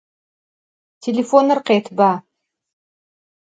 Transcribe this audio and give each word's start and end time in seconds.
Têlêfonır 1.01 1.59
khêtba! 1.67 2.11